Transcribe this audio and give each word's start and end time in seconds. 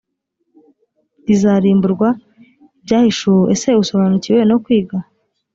rizarimburwa 1.27 2.07
ibyahishuwe 2.79 3.43
ese 3.53 3.69
usobanukiwe 3.81 4.41
no 4.51 4.57
kwiga 4.63 4.97